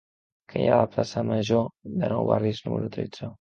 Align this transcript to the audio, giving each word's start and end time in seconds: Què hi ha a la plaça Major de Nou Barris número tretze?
Què 0.53 0.61
hi 0.61 0.69
ha 0.69 0.71
a 0.77 0.79
la 0.79 0.87
plaça 0.95 1.23
Major 1.27 1.67
de 2.01 2.11
Nou 2.15 2.25
Barris 2.31 2.65
número 2.71 2.91
tretze? 2.99 3.29